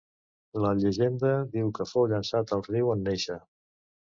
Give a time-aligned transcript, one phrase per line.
[0.63, 3.39] La llegenda diu que fou llençat al riu en néixer.